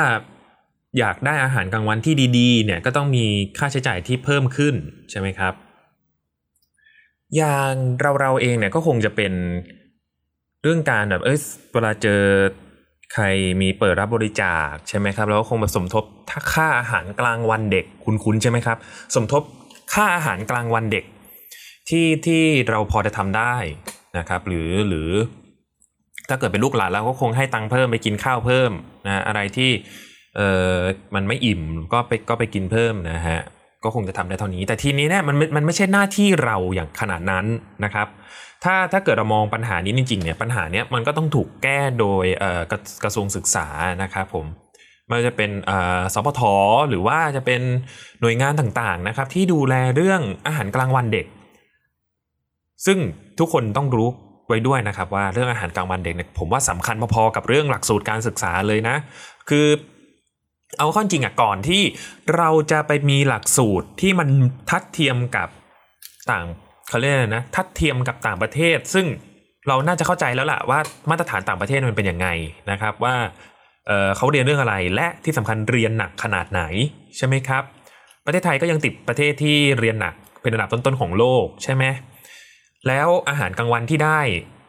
[0.99, 3.25] อยากได้อาหารกลางวันที่ดีๆเนี่ยก็ต้องมี
[3.57, 4.75] ค่าใช้จ่ายที่เพิ่มขึ้น
[5.11, 5.53] ใช่ไหมครับ
[7.37, 9.33] อย่างเราเราเองเนี่ยก็คงจะเป็น
[10.63, 11.39] เรื่องการแบบเอ้ย
[11.73, 12.21] เวลาเจอ
[13.13, 13.25] ใคร
[13.61, 18.77] มีเปิดรับบริจาคใช่ไหมครับแล้วก็คงมาสมทบถ้าค่าอาหารกลางวันเด็กคุ้นๆใช่ไหมครับ
[19.15, 19.43] สมทบ
[19.93, 21.05] ค่าอาหารกลางวันเด็ก
[21.89, 23.55] ที่ที่เราพอจะทำได้
[24.17, 25.09] นะครับ หรือหรือ
[26.29, 28.71] ถ้าเกิดเป็นลูกหลานเราก็คงให้ตังค์เพิ่มไปกินข้าวเพิ่ม
[29.05, 29.71] นะอะไรที่
[30.37, 30.75] เออ
[31.15, 31.61] มันไม่อิ่ม
[31.93, 33.39] ก็ไปก็ไปกินเพิ่มนะฮะ
[33.83, 37.45] ก็คงจะทำได้เท่านี้ แต่ทีนี้เนี่ยมันมันไม่ใช่หน้าที่เราอย่างขนาดนั้น
[37.83, 38.07] นะครับ
[38.63, 42.25] ถ้าถ้าเกิดเรามองปัญหานี้จริงๆเนี่ยปัญหาเนี้ยมันก็ต้องถูกแก้โดย
[42.71, 43.67] กระกระทรวงศึกษา
[44.03, 44.45] นะครับผม
[45.07, 45.51] ไม่ว่าจะเป็น
[46.13, 46.41] สพท
[46.89, 47.61] หรือว่าจะเป็น
[48.21, 51.25] หน่วยงานต่างๆนะครับ ที่ดูแลเรื่องอาหารกลางวันเด็ก
[52.85, 52.97] ซึ่ง
[53.39, 54.09] ทุกคนต้องรู้
[54.47, 58.95] ไว้ด้วยนะครับว่าเรื่องอาหารกลางวันเด็กเนี่ยผมว่าสำคัญพอๆกับเรื่องหลักสูตรการศึกษาเลยนะ
[59.49, 59.67] คือ
[60.77, 61.81] เอาข้อจริงอะก่อนที่
[62.37, 64.29] เราจะไปมีหลักสูตรที่มัน
[64.69, 65.49] ทัดเทียมกับ
[66.31, 66.45] ต่าง
[66.89, 69.05] เขาเรียกนะทัดเทียมกับต่างประเทศ ซึ่ง
[69.67, 70.79] เราน่าจะเข้าใจแล้วล่ะว่า
[71.09, 72.27] มาตรฐานต่างประเทศมันเป็นยังไง
[72.71, 73.15] นะครับว่า
[73.87, 76.61] เเขาเรียนเรื่องอะไรและที่สำคัญเรียนหนักขนาดไหน
[77.17, 77.63] ใช่ไหมครับ
[78.25, 81.83] ประเทศไทยก็ยังติดประเทศที่เรียนหนักเป็นระดับต้นๆของโลกใช่ไหม
[82.87, 84.19] แล้วอาหารกลางวันที่ได้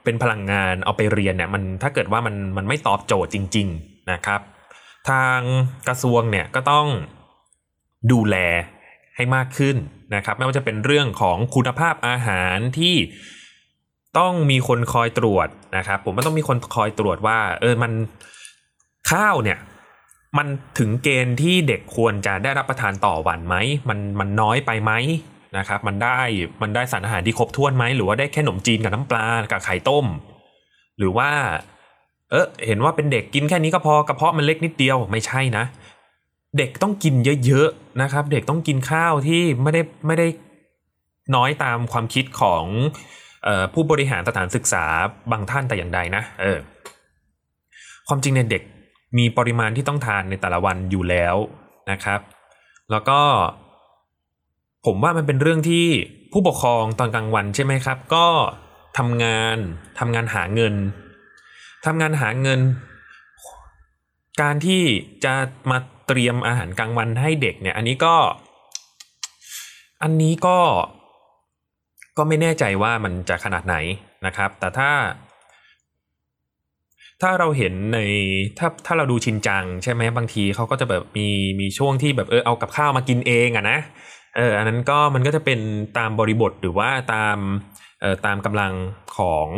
[0.04, 4.40] เป็นพลังงานเอาไปเรียนเนี่ยมันถ้าเกิดว่ามันมันไม่ตอบโจทย์จริง ๆนะครับ
[5.10, 5.40] ทาง
[5.88, 6.86] กระทรวงเนี่ยก็ต้อง
[8.12, 8.36] ดูแล
[9.16, 9.76] ให้มากขึ้น
[10.14, 12.96] นะครับ ไม่ว่าจะเป็นเรื่องของคุณภาพอาหารที่
[14.18, 17.92] ต้องมีคนคอยตรวจนะครับ ผมก็ต้องมีคนคอยตรวจว่า เออมัน
[19.10, 19.58] ข้าวเนี่ย
[20.38, 20.46] มัน
[20.78, 23.56] ถึงเกณฑ์ที่เด็กควรจะได้รับประทานต่อวันไหม
[23.88, 24.92] มันมันน้อยไปไหม
[25.58, 26.20] นะครับ มันได้
[26.62, 30.06] มันได้สารอาหารที่ครบถ้วนไหมหรือว่าได้แค่ขนมจีนกับน้ำปลากับไข่ต้ม
[30.98, 31.30] หรือว่า
[32.30, 35.64] เออเห็นว่าเป็นเด็กกินแค่นี้ก็พอกระเพาะมันเล็กนิดเดียวไม่ใช่นะ
[36.58, 37.14] เด็กต้องกิน
[37.46, 40.26] เยอะๆนะครับ เด็กต้องกินข้าวที่ไม่ได้ไม่ได้
[41.34, 42.64] น้อยตามความคิดของ
[43.46, 44.84] ออผู้บริหารสถานศึกษา
[45.30, 46.58] บางท่านแต่อย่างใดนะเออ
[48.08, 48.62] ความจริงในเด็ก
[49.18, 51.36] มีปริมาณที่ต้องทานในแต่ละวันอยู่แล้ว
[51.90, 52.20] นะครับ
[52.90, 53.20] แล้วก็
[54.86, 55.86] ผมว่ามันเป็นเรื่องที่
[56.32, 58.26] ผู้ปกครองตอนกลางวันใช่ไหมครับ ก็
[58.98, 59.56] ทำงาน
[59.98, 60.74] ทำงานหาเงิน
[61.86, 62.60] ทำงานหาเงิน
[64.42, 64.82] การที่
[65.24, 65.34] จะ
[65.70, 68.14] มาเตรียมอาหารกลางวันให้เด็กเนี่ย อันนี้ก็
[70.02, 70.58] อันนี้ก็
[72.16, 73.76] ก็ไม่แน่ใจว่ามันจะขนาดไหน
[74.26, 74.90] นะครับ แต่ถ้า
[77.22, 77.98] ถ้าเราเห็นใน
[78.58, 81.28] ถ้าถ้าเราดูชินจัง ใช่ไหมบางทีเขาก็จะแบบมี
[81.60, 83.78] มีช่วงที่แบบเออเอากับข้าวมากินเองอะนะ
[84.36, 85.60] เอออันนั้นก็มันก็จะเป็น
[85.98, 87.36] ตามบริบทหรือว่าตาม
[88.00, 88.72] เอ่อตามกำลัง
[89.16, 89.48] ของ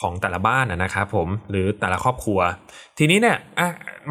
[0.00, 2.40] ของแต่ละบ้านนะครับผมหรือแต่ละครอบครัว
[2.98, 3.38] ทีนี้เนี่ย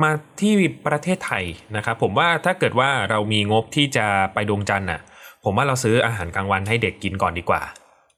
[0.02, 0.54] มาที่
[0.88, 1.44] ประเทศไทย
[1.76, 5.02] นะครับผมว่าถ้าเกิดว่าเรามีงบที่จะไปดวงจันทร์น่ะ
[5.44, 7.62] ผมว่าเราซื้ออาหารกลางวันให้เด็กกินก่อนดีกว่า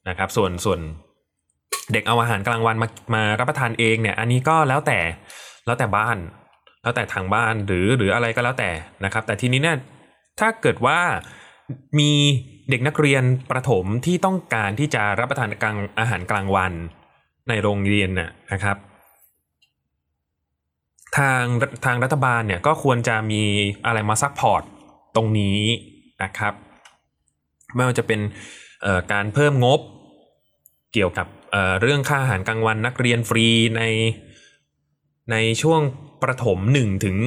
[0.09, 0.79] นะครับ ส่วนส่วน
[1.93, 4.99] เด็กเอาอาหารกลางวันมามารับประทานเองเนี่ยอันนี้ก็แล้วแต่
[5.65, 6.17] แล้วแต่บ้าน
[6.83, 8.69] แล้วแต่ทางบ้านหรือหรืออะไรก็แล้วแต่
[9.05, 9.77] นะครับ แต่ทีนี้เนี่ย
[10.39, 10.99] ถ้าเกิดว่า
[11.99, 12.11] มี
[12.69, 16.73] เด็กนักเรียนประถมที่ต้องการที่จะรับประทานกลางอาหารกลางวัน
[17.49, 18.77] ในโรงเรียนน่ะนะครับ
[21.17, 21.43] ทาง
[21.85, 23.41] ทางรัฐบาลเนี่ยก็ควรจะมี
[23.85, 24.63] อะไรมาซักพอร์ต
[25.15, 25.59] ตรงนี้
[26.23, 26.53] นะครับ
[27.75, 28.19] ไม่ว่าจะเป็น
[29.11, 29.79] การเพิ่มงบ
[30.93, 33.83] เกี่ยวกับเเรื่องค่าอาหารกลางวันนักเรียนฟรีใน
[35.31, 35.81] ในช่วง
[36.23, 37.17] ประถม 1 ถึง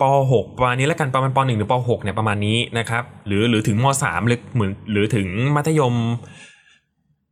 [0.00, 5.94] ป .6 ประมาณนี้แล้วกันประมาณป .1 หรือป .6 เนี่ยประมาณนี้นะครับ หรือหรือถึงม .3 หรือเหมือนหรือถึงมัธยม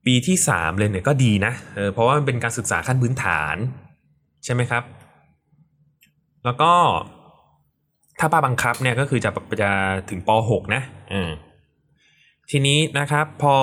[0.09, 3.57] ปีที่สามเลยเนี่ยก็ดีนะเออเพราะว่ามันเป็นการศึกษาขั้นพื้นฐาน
[4.44, 4.83] ใช่ไหมครับ
[6.44, 6.73] แล้วก็
[8.18, 9.31] ถ้าป้าบังคับเนี่ยก็คือจะ
[9.62, 9.71] จะ
[10.11, 11.31] ถึงป .6 นะอืม
[12.51, 13.57] ทีนี้นะครับพอ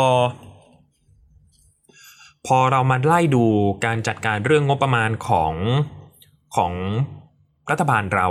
[2.48, 3.46] พอเรามาไล่ดู
[3.86, 5.54] การจัดการเรื่องงบประมาณของ
[6.56, 6.74] ของ
[7.72, 8.28] รัฐบาลเรา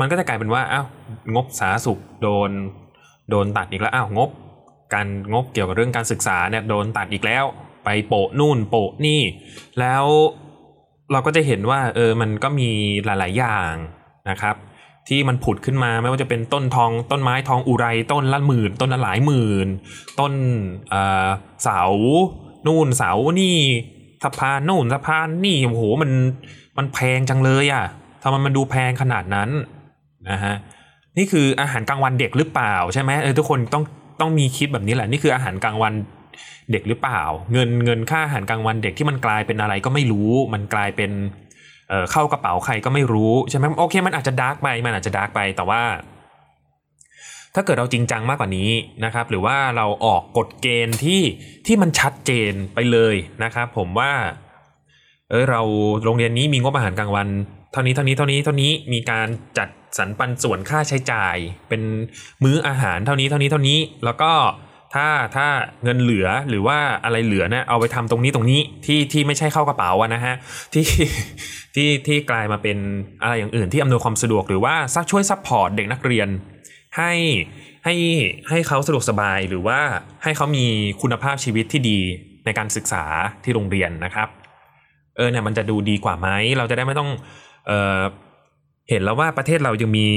[0.00, 0.86] มันก็จะกลายเป็นว่าอ้าว
[1.34, 2.50] งบสาธารณสุขโดน
[3.30, 4.30] โดนตัดอีกแล้วอ้าวงบ
[4.94, 7.44] การงบเกี่ยวกับเรื่องการศึกษาเนี่ยโดนตัดอีกแล้ว
[7.84, 9.20] ไปโปะนู่นโปะนี่
[9.80, 10.04] แล้ว
[11.12, 12.70] เราก็จะเห็นว่าเออมันก็มี
[13.04, 13.72] หลาย ๆ อย่าง
[14.30, 14.56] นะครับ
[15.08, 19.68] ที่มันผุดขึ้นมาไม่ว่าจะเป็นต้นทองต้นไม้ทองอุไรต้นละหมื่น ต้นละหลายหมื่น
[20.20, 20.32] ต้น
[21.62, 21.82] เสา
[22.66, 23.56] นู่นเสานี่
[24.24, 26.10] สะพานนู่นสะพานนี่โอ้โหมัน
[26.78, 27.84] มันแพงจังเลยอะ่ะ
[28.22, 29.50] ทำไมมันดูแพงขนาดนั้น
[30.30, 30.54] นะฮะ
[31.16, 33.84] นี่คืออาหารกลางวันเด็กหรือเปล่าใช่ไหมเออทุกคนต้อง
[34.20, 35.94] ต้องมีคิดแบบนี้แหละนี่คืออาหารกลางวัน
[36.70, 37.22] เด็กหรือเปล่า
[37.52, 41.10] เงินเงินค่าอาหารกลางวันเด็กที่มันกลายเป็นอะไรก็ไม่รู้ มันกลายเป็น
[41.88, 45.82] เเข้ากระเป๋าใครก็ไม่รู้ใช่ไหมโอเค มันอาจจะดาร์กไปมันอาจจะดาร์กไปแต่ว่า
[47.54, 48.70] ถ้าเกิดเราจริงจังมากกว่านี้
[49.04, 51.22] นะครับ หรือว่าเราออกกฎเกณฑ์ที่
[51.66, 54.12] ที่มันชัดเจนไปเลยนะครับ ผมว่า
[55.30, 55.60] เออเรา
[56.04, 57.28] โรงเรียนนี้มีงบอาหารกลางวัน
[57.72, 61.36] เท่านี้เท่านี้เท่านี้เท่านี้มีการจัด สรรปันส่วนค่าใช้จ่าย
[61.68, 61.82] เป็น
[62.44, 64.32] มื้ออาหารเท่านี้เท่านี้เท่านี้ แล้วก็
[64.94, 65.46] ถ้าถ้า
[65.84, 70.34] เงินเหลือหรือว่าอะไรเหลือเนี่ยเอาไปทำตรงนี้ตรงนี้ที่ที่ไม่ใช่เข้ากระเป๋าอะนะฮะ
[70.74, 70.86] ที่
[71.74, 72.78] ที่ที่กลายมาเป็น
[73.22, 76.28] อะไรอย่างอื่นที่อำนวยความสะดวกหรือว่าซักช่วย support เด็กนักเรียน
[76.96, 77.12] ให้
[77.84, 77.94] ให้
[78.48, 79.78] ให้เขาสะดวกสบายหรือว่า
[80.22, 80.64] ให้เขามี
[81.02, 81.98] คุณภาพชีวิตที่ดี
[82.44, 83.04] ในการศึกษา
[83.44, 84.28] ที่โรงเรียนนะครับ
[85.16, 86.28] เออเนี่ยมันจะดูดีกว่าไหม
[86.58, 87.10] เราจะได้ไม่ต้อง
[87.66, 88.00] เออ
[88.88, 90.08] เห็นแล้วว่าประเทศเรายังมี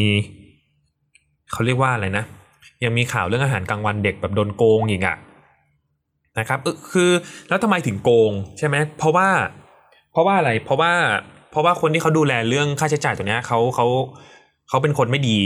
[1.51, 2.25] เขาเรียกว่าอะไรนะ
[2.83, 5.17] ยังมีข่าวเรื่องอาหารกลางวันเด็กแบบโดนโกงอีกอะ
[6.39, 7.11] นะครับเออคือ
[7.49, 9.29] แล้วทำไมถึงโกงใช่ไหมเพราะว่า
[10.11, 10.93] เพราะว่าอะไรเพราะว่า
[11.51, 13.87] เพราะว่าคนที่เขาดูแลเรื่องค่าใช้จ่ายตัวเนี้ยเขาเขา
[14.69, 15.37] เขาเป็นคนไม่ดี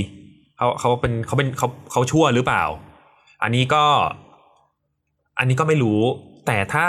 [0.58, 2.64] เขาเขาเป็นเขาเป็นเขาเขาชั่วหรือเปล่า
[3.44, 3.86] อันนี้ก็
[5.38, 6.02] อันนี้ก็ไม่รู้
[6.46, 6.88] แต่ถ้า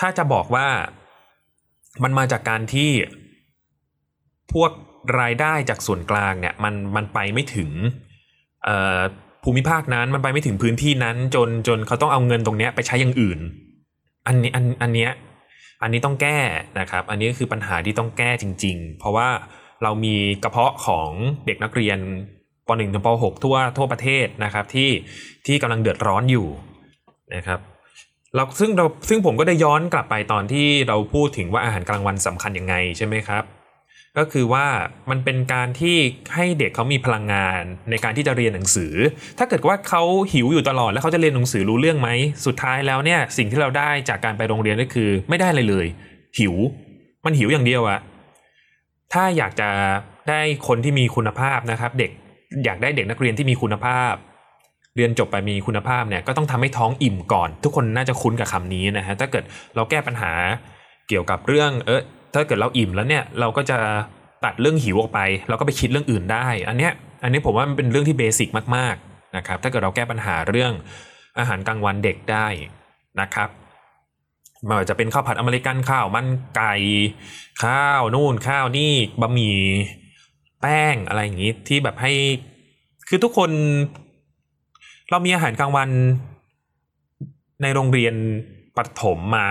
[0.00, 0.66] ถ้าจะบอกว่า
[2.02, 2.90] มันมาจากการที่
[4.52, 4.70] พวก
[5.20, 7.70] รายได้จากส่วนกลางเนี่ยมันมันไปไม่ถึง
[9.44, 13.38] ภูมิภาคนั้นมันไปไม่ถึงพื้นที่นั้นจนจนเขาต้องเอาเงินตรงนี้ไปใช้อย่างอื่น
[14.26, 15.12] อันนี้อันอันเนี้ย
[15.82, 16.38] อันนี้ต้องแก้
[16.80, 19.28] นะครับ อันนี้ก็คือปัญหาที่ต้องแก้จริง ๆ เพราะว่า
[19.82, 21.10] เรามีกระเพาะของ
[21.46, 21.98] เด็กนักเรียน
[22.66, 24.90] ป .1 ถึงป .6 ทั่วทั่วประเทศนะครับที่
[25.46, 26.48] ที่กำลังเดือดร้อนอยู่
[27.34, 27.60] นะครับ
[28.34, 33.44] เราซึ่งเราซึ่งผมก็ได้ย้อนกลับไปตอนที่เราพูดถึงว่าอาหารกลางวันสำคัญยังไงใช่ไหมครับ
[34.18, 34.66] ก็คือว่า
[35.10, 35.96] มันเป็นการที่
[36.34, 38.94] ให้เด็กเขามีพลังงานในการที่จะเรียนหนังสือ
[39.38, 42.10] ถ้าเกิดว่าเขาหิวอยู่ตลอดแล้วเขาจะเรียนหนังสือรู้เรื่องไหม
[42.46, 45.86] สุดท้ายแล้วเนี่ยสิ่งที่เราได้จากการไปโรงเรียนก็คือไม่ได้เลยเลย
[46.38, 46.54] หิว
[47.24, 48.00] มันหิวอย่างเดียวอะ
[49.12, 49.68] ถ้าอยากจะ
[50.28, 52.10] ได้คนที่มีคุณภาพนะครับ เด็ก
[52.64, 54.14] อยากได้เด็กนักเรียนที่มีคุณภาพ
[54.96, 59.44] เรียนจบไปมีคุณภาพเนี่ยก็ต้องทำให้ท้องอิ่มก่อน ทุกคนน่าจะคุ้นกับคำนี้นะฮะถ้าเกิด
[59.74, 60.32] เราแก้ปัญหา
[61.08, 62.02] เกี่ยวกับเรื่องเออ
[62.34, 63.78] ถ้าเกิดเราอิ่มแล้วเนี่ยเราก็จะ
[64.44, 70.72] ตัดเรื่องหิวออกไป เราก็ไปคิดเรื่องอื่นได้ อันเนี้ยอันนี้ผมว่ามันเป็นเรื่องที่เบสิกมากๆนะครับถ้าเกิดเราแก้ปัญหาเรื่อง
[71.38, 72.46] อาหารกลางวันเด็กได้
[73.20, 73.48] นะครับ
[74.64, 76.74] ไม่ว่าจะเป็นข้าวผัดอเมริกันข้าวมันไก่
[77.64, 79.58] ข้าวนู่นข้าวนี่บะหมี่
[80.62, 82.12] แป้งอะไรอย่างนี้ที่แบบให้
[83.08, 83.50] คือทุกคน
[85.10, 85.88] เรามีอาหารกลางวัน
[87.62, 88.14] ในโรงเรียน
[88.76, 89.48] ปฐมมา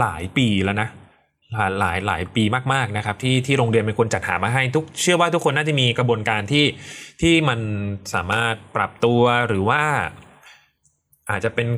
[0.00, 0.88] หลายปีแล้วนะ
[1.56, 6.64] หลายหลายปีมากๆนะครับที่ที่โรงเรียนเป็นคนจัดหามาให้ทุกเชื่อว่าทุกคนน่าจะมีกระบวนการที่
[7.22, 7.60] ที่มัน
[8.14, 9.82] สามารถปรับตัวหรือว่า
[11.30, 11.68] อาจจะเป็น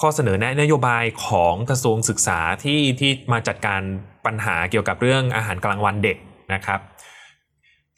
[0.00, 3.80] ข้อเสนอแนะนโยบายของกระทรวงศึกษาที่ที่มาจัดการ
[4.26, 6.16] ปัญหาเกี่ยวกับเรื่องอาหารกลางวันเด็ก
[6.54, 6.80] นะครับ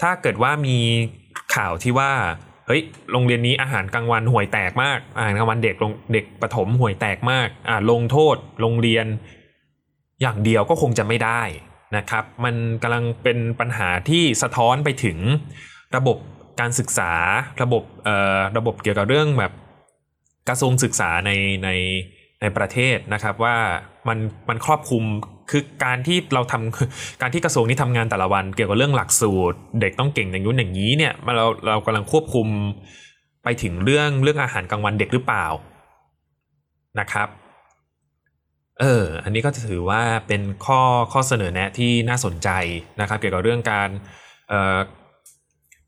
[0.02, 0.78] ถ้าเกิดว่ามี
[1.54, 2.12] ข่าวที่ว่า
[2.66, 5.74] เฮ้ยโรงเรียนนี้อาหารกลางวันห่วยแตกมากอาหารกลางวันเด็ก
[6.12, 9.06] เด็กประถมห่วยแตกมากอ่าลงโทษโรงเรียน
[10.20, 11.42] อย่างเดียวก็คงจะไม่ได้
[11.96, 15.18] นะครับ มันกำลังเป็นปัญหาที่สะท้อนไปถึง
[15.96, 16.16] ระบบ
[16.60, 17.12] การศึกษา
[17.62, 19.52] ระบบเอ่อระบบเกี่ยวกับเรื่องแบบ
[20.48, 21.30] กระทรวงศึกษาใน
[21.64, 21.68] ใน
[22.40, 23.56] ในประเทศนะครับว่า
[24.08, 25.04] มันมันครอบคลุม
[25.50, 32.46] คือการที่เราทำการที่กระทรวงนี้ทำงานแต่ละวัน เกี่ยวกับเรื่องหลักสูตร เด็กต้องเก่งอย่างนู้นอย่างนี้เนี่ยเราเรากำลังควบคุม
[33.44, 35.46] ไปถึงเรื่องเรื่องอาหารกลางวันเด็กหรือเปล่า
[37.00, 37.28] นะครับ
[38.80, 40.80] เออ อันนี้ก็ถือว่าเป็นข้อ
[41.12, 42.48] ข้อเสนอแนะที่น่าสนใจ
[43.00, 43.88] นะครับเกี่ยวกับเรื่องการ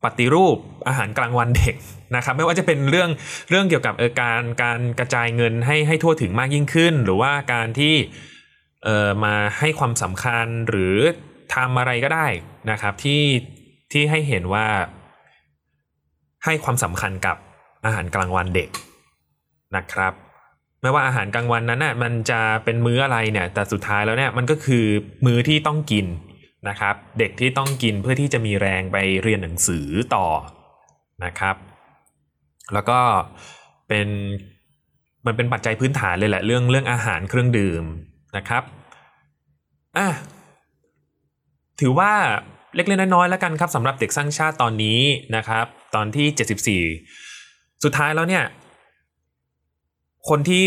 [0.05, 0.57] ปฏิรูป
[0.89, 1.77] อาหารกลางวันเด็ก
[2.17, 3.11] นะครับไม่ว่าจะเป็นเรื่อง
[3.51, 7.95] เรื่องเกี่ยวกับเออการการกระจายเงินให้ให้ทั่วถึงมากยิ่งขึ้น หรือว่าการที่
[8.85, 10.97] เออมาให้ความสำคัญหรือ
[11.55, 12.27] ทำอะไรก็ได้
[12.71, 13.23] นะครับที่
[13.93, 14.67] ที่ให้เห็นว่า
[16.45, 17.37] ให้ความสำคัญกับ
[17.85, 18.69] อาหารกลางวันเด็ก
[19.77, 20.13] นะครับ
[20.83, 24.85] ไม่ว่าอาหารกลางวันนั้นน่ะมันจะเป็นมื้ออะไรเนี่ย แต่สุดท้ายแล้วเนี่ยมันก็คือ
[25.27, 26.07] มื้อที่ต้องกิน
[26.69, 30.27] นะครับ เด็กที่ต้องกินเพื่อที่จะมีแรงไปเรียนหนังสือต่อ
[31.25, 31.57] นะครับ
[32.75, 32.99] แล้วก็
[33.89, 34.09] เป็น
[35.27, 37.85] มันเป็นปัจจัยพื้นฐานเลยแหละเรื่องเรื่องอาหารเครื่องดื่ม
[38.37, 38.63] นะครับ
[39.99, 40.09] อะ
[41.81, 42.13] ถือว่า
[42.75, 45.01] เล็กๆน้อยๆแล้วกันครับสำหรับเด็กสร้างชาติตอนนี้
[45.37, 48.45] นะครับ ตอนที่ 74 สุดท้ายแล้วเนี่ย
[50.29, 50.67] คนที่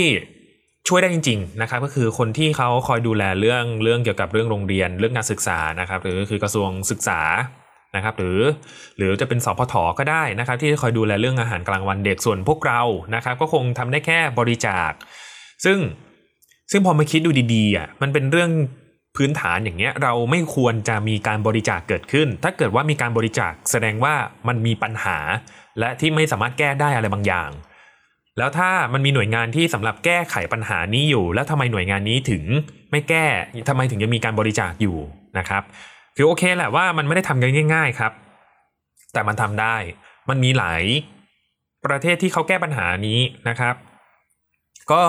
[0.87, 7.21] ช่วยได้จริง ๆ นะครับ ก็คือคนที่เขาคอยดูแลเรื่องเรื่องเกี่ยวกับเรื่องโรงเรียน เรื่องการศึกษานะครับ หรือคือกระทรวงศึกษา
[7.95, 8.39] นะครับหรือ
[8.97, 12.81] หรือจะเป็นสพทก็ได้นะครับ ที่คอยดูแลเรื่องอาหารกลางวันเด็กส่วนพวกเรา
[13.15, 14.91] นะครับ ก็คงทำได้แค่บริจาค
[15.65, 15.79] ซึ่ง
[16.71, 18.51] ซึ่งพอมาคิดดูดีๆอะมันเป็นเรื่อง
[19.15, 24.13] พื้นฐานอย่างเงี้ยเราไม่ควรจะมีการบริจาคเกิดขึ้น ถ้าเกิดว่ามีการบริจาคแสดงว่า
[24.47, 25.17] มันมีปัญหา
[25.79, 27.49] และที่ไม่สามารถแก้ได้อะไรบางอย่าง
[28.37, 32.43] แล้วถ้ามันมีหน่วยงานที่สำหรับแก้ไขปัญหานี้อยู่ แล้วทำไมหน่วยงานนี้ถึง
[32.91, 33.25] ไม่แก้
[33.69, 34.97] ทำไมถึงยังมีการบริจาคอยู่
[35.37, 35.63] นะครับ
[36.15, 38.11] คือโอเคแหละว่ามันไม่ได้ทำกันง่าย ๆครับ
[39.13, 39.75] แต่มันทำได้
[40.29, 40.83] มันมีหลาย
[41.85, 43.19] ประเทศที่เขาแก้ปัญหานี้
[43.49, 43.75] นะครับ
[44.91, 45.03] ก็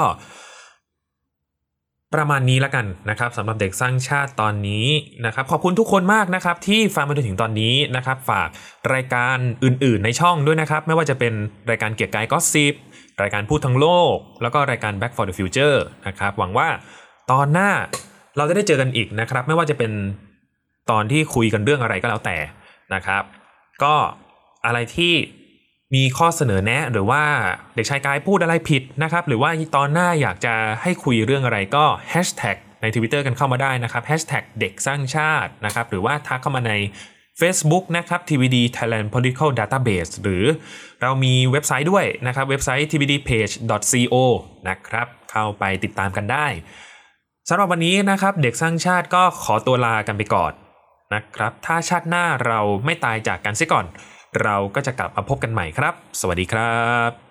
[2.15, 4.87] ประมาณนี้แล้วกันนะครับสำหรับเด็กสร้างชาติตอนนี้
[5.27, 8.49] นะครับขอบคุณทุกคนมากนะครับที่ฟังมาจนถึงตอนนี้นะครับ ฝาก
[8.95, 11.33] รายการอื่นๆในช่องด้วยนะครับ ไม่ว่าจะเป็น
[11.71, 12.75] รายการเกียร์กายก็สิบ
[13.23, 16.69] รายการพูดทั้งโลก แล้วก็รายการ Back for the Future นะครับ หวังว่า
[17.31, 17.71] ตอนหน้า
[18.37, 19.93] เราจะได้เจอกันอีกนะครับ ไม่ว่าจะเป็น
[20.91, 22.37] ตอนที่คุยกันเรื่องอะไรก็แล้วแต่
[22.95, 23.23] นะครับ
[23.83, 23.95] ก็
[24.67, 25.15] อะไรที่
[25.95, 27.23] มีข้อเสนอแนะ หรือว่า
[27.75, 36.73] เด็กชายกายพูดอะไรผิดนะครับ หรือว่าตอนหน้าอยากจะให้คุยเรื่องอะไรก็แฮชแท็กใน Twitter กันเข้ามาได้นะครับแฮชแท็กเด็กสร้างชาตินะครับ หรือว่าทักเข้ามาใน
[37.41, 40.45] Facebook นะครับ TVD Thailand Political Database หรือ
[41.03, 44.15] เรามีเว็บไซต์ด้วยนะครับเว็บไซต์ tvdpage.co
[44.69, 46.47] นะครับเข้าไปติดตามกันได้
[47.49, 50.53] สำหรับวันนี้นะครับเด็กสร้างชาติก็ขอตัวลากันไปก่อน
[51.15, 53.87] นะครับ ถ้าชาติหน้าเราไม่ตายจากกันเสียก่อน
[54.43, 56.79] เราก็จะกลับมาพบกันใหม่ครับ สวัสดีครั
[57.11, 57.24] บ